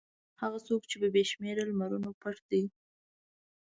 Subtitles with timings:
[0.41, 2.63] هغه څوک چې په بې شمېره لمرونو پټ دی.